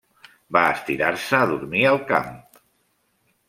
[0.57, 2.35] Va estirar-se a dormir al camp.